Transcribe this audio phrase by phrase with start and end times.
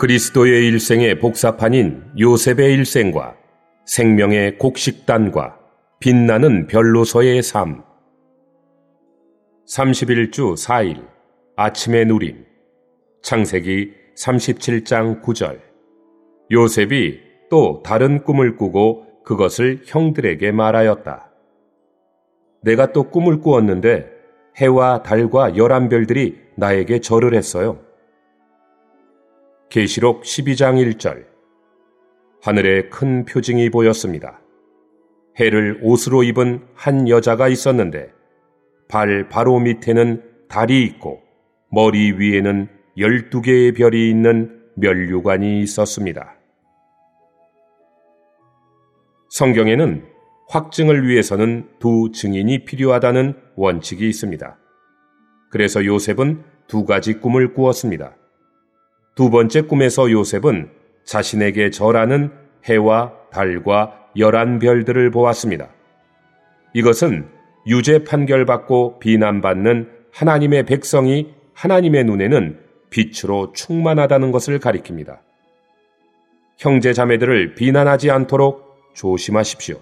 [0.00, 3.36] 그리스도의 일생의 복사판인 요셉의 일생과
[3.84, 5.58] 생명의 곡식단과
[6.00, 7.82] 빛나는 별로서의 삶.
[9.68, 11.06] 31주 4일
[11.54, 12.46] 아침의 누림
[13.20, 15.60] 창세기 37장 9절
[16.50, 21.30] 요셉이 또 다른 꿈을 꾸고 그것을 형들에게 말하였다.
[22.62, 24.10] 내가 또 꿈을 꾸었는데
[24.56, 27.89] 해와 달과 열한 별들이 나에게 절을 했어요.
[29.70, 31.26] 계시록 12장 1절
[32.42, 34.40] 하늘에 큰 표징이 보였습니다.
[35.38, 38.10] 해를 옷으로 입은 한 여자가 있었는데
[38.88, 41.22] 발 바로 밑에는 달이 있고
[41.70, 46.34] 머리 위에는 열두 개의 별이 있는 멸류관이 있었습니다.
[49.28, 50.04] 성경에는
[50.48, 54.58] 확증을 위해서는 두 증인이 필요하다는 원칙이 있습니다.
[55.52, 58.16] 그래서 요셉은 두 가지 꿈을 꾸었습니다.
[59.20, 60.70] 두 번째 꿈에서 요셉은
[61.04, 62.32] 자신에게 절하는
[62.64, 65.68] 해와 달과 열한 별들을 보았습니다.
[66.72, 67.28] 이것은
[67.66, 75.18] 유죄 판결받고 비난받는 하나님의 백성이 하나님의 눈에는 빛으로 충만하다는 것을 가리킵니다.
[76.56, 79.76] 형제 자매들을 비난하지 않도록 조심하십시오.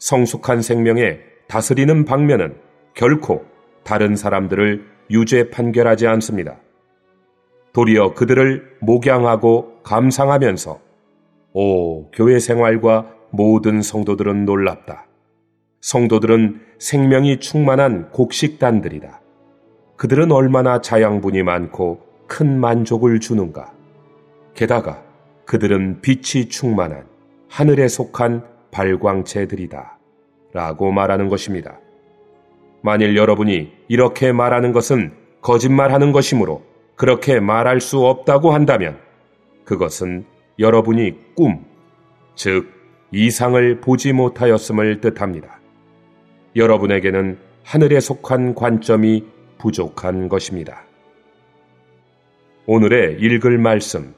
[0.00, 2.56] 성숙한 생명에 다스리는 방면은
[2.94, 3.44] 결코
[3.84, 6.63] 다른 사람들을 유죄 판결하지 않습니다.
[7.74, 10.80] 도리어 그들을 목양하고 감상하면서
[11.54, 15.06] 오, 교회 생활과 모든 성도들은 놀랍다.
[15.80, 19.20] 성도들은 생명이 충만한 곡식단들이다.
[19.96, 23.72] 그들은 얼마나 자양분이 많고 큰 만족을 주는가.
[24.54, 25.02] 게다가
[25.44, 27.06] 그들은 빛이 충만한
[27.48, 29.98] 하늘에 속한 발광체들이다.
[30.52, 31.80] 라고 말하는 것입니다.
[32.82, 36.62] 만일 여러분이 이렇게 말하는 것은 거짓말하는 것이므로
[36.96, 38.98] 그렇게 말할 수 없다고 한다면
[39.64, 40.24] 그것은
[40.58, 41.64] 여러분이 꿈,
[42.34, 42.72] 즉,
[43.10, 45.60] 이상을 보지 못하였음을 뜻합니다.
[46.56, 49.24] 여러분에게는 하늘에 속한 관점이
[49.58, 50.82] 부족한 것입니다.
[52.66, 54.14] 오늘의 읽을 말씀.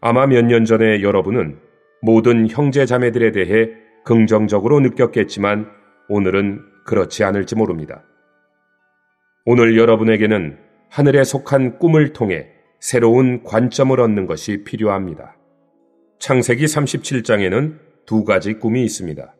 [0.00, 1.58] 아마 몇 년 전에 여러분은
[2.02, 3.70] 모든 형제 자매들에 대해
[4.04, 5.70] 긍정적으로 느꼈겠지만
[6.08, 8.02] 오늘은 그렇지 않을지 모릅니다.
[9.46, 10.56] 오늘 여러분에게는
[10.88, 12.48] 하늘에 속한 꿈을 통해
[12.80, 15.36] 새로운 관점을 얻는 것이 필요합니다.
[16.18, 19.34] 창세기 37장에는 두 가지 꿈이 있습니다.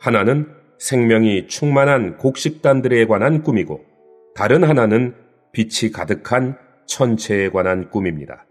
[0.00, 3.84] 하나는 생명이 충만한 곡식단들에 관한 꿈이고
[4.34, 5.14] 다른 하나는
[5.52, 6.56] 빛이 가득한
[6.86, 8.46] 천체에 관한 꿈입니다.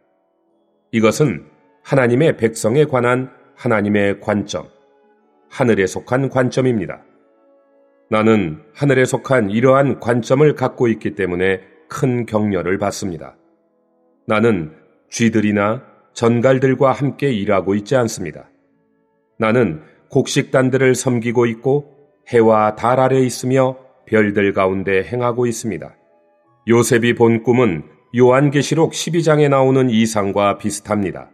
[0.91, 1.45] 이것은
[1.81, 4.67] 하나님의 백성에 관한 하나님의 관점,
[5.49, 7.03] 하늘에 속한 관점입니다.
[8.09, 13.35] 나는 하늘에 속한 이러한 관점을 갖고 있기 때문에 큰 격려를 받습니다.
[14.25, 14.73] 나는
[15.09, 18.49] 쥐들이나 전갈들과 함께 일하고 있지 않습니다.
[19.37, 21.95] 나는 곡식단들을 섬기고 있고
[22.29, 25.95] 해와 달 아래 있으며 별들 가운데 행하고 있습니다.
[26.67, 27.83] 요셉이 본 꿈은
[28.17, 31.29] 요한계시록 12장에 나오는 이상과 비슷합니다.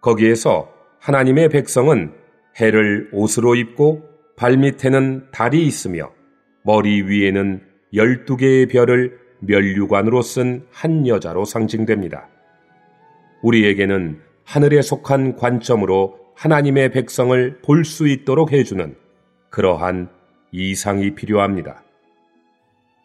[0.00, 0.70] 거기에서
[1.00, 2.12] 하나님의 백성은
[2.60, 6.10] 해를 옷으로 입고 발밑에는 달이 있으며
[6.62, 7.62] 머리 위에는
[7.92, 12.28] 12개의 별을 멸류관으로 쓴 한 여자로 상징됩니다.
[13.42, 18.96] 우리에게는 하늘에 속한 관점으로 하나님의 백성을 볼 수 있도록 해주는
[19.50, 20.08] 그러한
[20.50, 21.82] 이상이 필요합니다.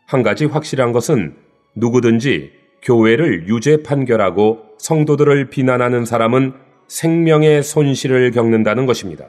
[0.06, 1.36] 한 가지 확실한 것은
[1.76, 2.52] 누구든지
[2.82, 6.54] 교회를 유죄 판결하고 성도들을 비난하는 사람은
[6.88, 9.28] 생명의 손실을 겪는다는 것입니다.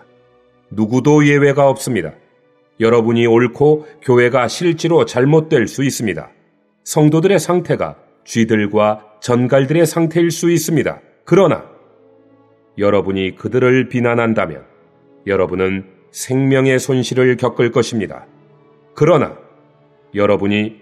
[0.70, 2.12] 누구도 예외가 없습니다.
[2.78, 6.30] 여러분이 옳고 교회가 실제로 잘못될 수 있습니다.
[6.84, 11.00] 성도들의 상태가 쥐들과 전갈들의 상태일 수 있습니다.
[11.24, 11.64] 그러나
[12.78, 14.64] 여러분이 그들을 비난한다면
[15.26, 18.26] 여러분은 생명의 손실을 겪을 것입니다.
[18.94, 19.36] 그러나
[20.14, 20.80] 여러분이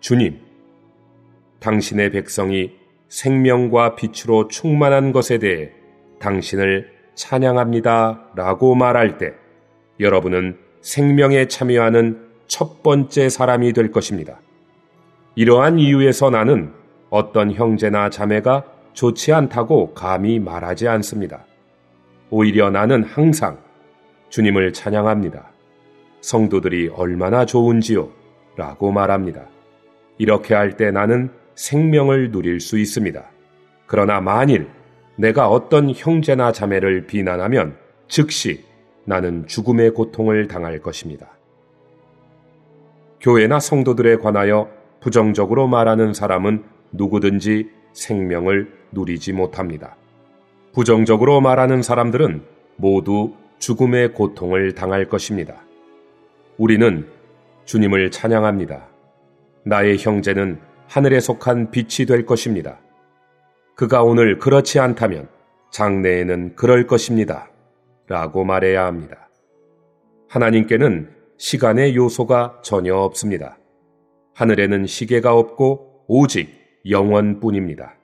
[0.00, 0.40] 주님,
[1.60, 2.72] 당신의 백성이
[3.08, 5.70] 생명과 빛으로 충만한 것에 대해
[6.18, 8.30] 당신을 찬양합니다.
[8.36, 9.34] 라고 말할 때
[9.98, 14.38] 여러분은 생명에 참여하는 첫 번째 사람이 될 것입니다.
[15.34, 16.72] 이러한 이유에서 나는
[17.10, 21.44] 어떤 형제나 자매가 좋지 않다고 감히 말하지 않습니다.
[22.30, 23.58] 오히려 나는 항상
[24.28, 25.50] 주님을 찬양합니다.
[26.20, 28.08] 성도들이 얼마나 좋은지요?
[28.56, 29.46] 라고 말합니다.
[30.18, 33.22] 이렇게 할 때 나는 생명을 누릴 수 있습니다.
[33.86, 34.68] 그러나 만일
[35.16, 37.76] 내가 어떤 형제나 자매를 비난하면
[38.08, 38.64] 즉시
[39.04, 41.30] 나는 죽음의 고통을 당할 것입니다.
[43.20, 44.70] 교회나 성도들에 관하여
[45.00, 49.96] 부정적으로 말하는 사람은 누구든지 생명을 누리지 못합니다.
[50.72, 52.42] 부정적으로 말하는 사람들은
[52.76, 55.62] 모두 죽음의 고통을 당할 것입니다.
[56.58, 57.06] 우리는
[57.64, 58.86] 주님을 찬양합니다.
[59.64, 62.78] 나의 형제는 하늘에 속한 빛이 될 것입니다.
[63.76, 65.28] 그가 오늘 그렇지 않다면
[65.70, 67.50] 장래에는 그럴 것입니다.
[68.08, 69.28] 라고 말해야 합니다.
[70.30, 73.58] 하나님께는 시간의 요소가 전혀 없습니다.
[74.34, 76.48] 하늘에는 시계가 없고 오직
[76.88, 77.96] 영원뿐입니다.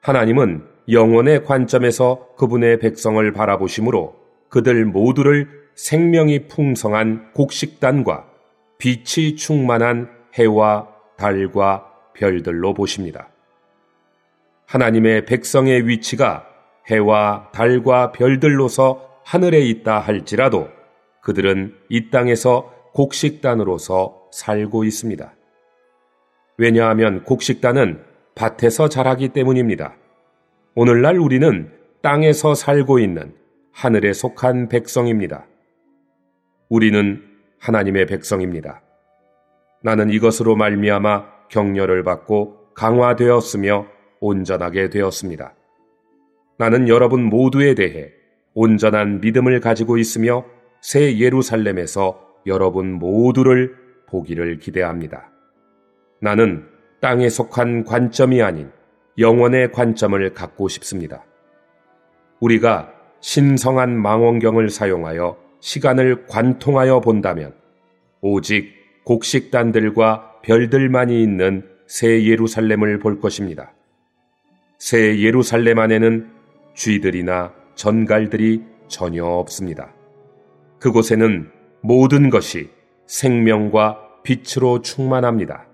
[0.00, 4.16] 하나님은 영원의 관점에서 그분의 백성을 바라보시므로
[4.48, 8.26] 그들 모두를 생명이 풍성한 곡식단과
[8.78, 10.88] 빛이 충만한 해와
[11.18, 13.29] 달과 별들로 보십니다.
[14.70, 16.46] 하나님의 백성의 위치가
[16.88, 20.68] 해와 달과 별들로서 하늘에 있다 할지라도
[21.22, 25.34] 그들은 이 땅에서 곡식단으로서 살고 있습니다.
[26.56, 28.04] 왜냐하면 곡식단은
[28.36, 29.96] 밭에서 자라기 때문입니다.
[30.76, 33.34] 오늘날 우리는 땅에서 살고 있는
[33.72, 35.46] 하늘에 속한 백성입니다.
[36.68, 37.24] 우리는
[37.58, 38.82] 하나님의 백성입니다.
[39.82, 45.54] 나는 이것으로 말미암아 격려를 받고 강화되었으며 온전하게 되었습니다.
[46.58, 48.10] 나는 여러분 모두에 대해
[48.54, 50.44] 온전한 믿음을 가지고 있으며
[50.80, 53.74] 새 예루살렘에서 여러분 모두를
[54.06, 55.30] 보기를 기대합니다.
[56.20, 56.66] 나는
[57.00, 58.70] 땅에 속한 관점이 아닌
[59.18, 61.24] 영원의 관점을 갖고 싶습니다.
[62.40, 67.54] 우리가 신성한 망원경을 사용하여 시간을 관통하여 본다면
[68.20, 68.72] 오직
[69.04, 73.72] 곡식단들과 별들만이 있는 새 예루살렘을 볼 것입니다.
[74.80, 76.30] 새 예루살렘 안에는
[76.74, 79.92] 쥐들이나 전갈들이 전혀 없습니다.
[80.78, 81.50] 그곳에는
[81.82, 82.70] 모든 것이
[83.06, 85.66] 생명과 빛으로 충만합니다.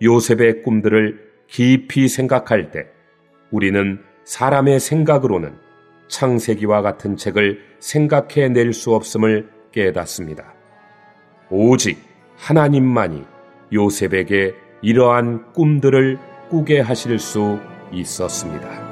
[0.00, 2.86] 요셉의 꿈들을 깊이 생각할 때
[3.50, 5.54] 우리는 사람의 생각으로는
[6.06, 10.54] 창세기와 같은 책을 생각해 낼 수 없음을 깨닫습니다.
[11.50, 11.98] 오직
[12.36, 13.24] 하나님만이
[13.72, 16.18] 요셉에게 이러한 꿈들을
[16.50, 17.58] 꾸게 하실 수
[17.92, 18.91] 있었습니다.